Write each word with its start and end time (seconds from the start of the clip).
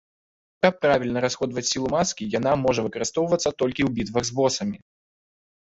Каб 0.65 0.79
правільна 0.85 1.21
расходаваць 1.25 1.65
сілу 1.71 1.91
маскі, 1.95 2.29
яна 2.37 2.51
можа 2.65 2.87
выкарыстоўвацца 2.87 3.55
толькі 3.63 3.81
ў 3.87 3.95
бітвах 4.01 4.23
з 4.31 4.39
босамі. 4.41 4.77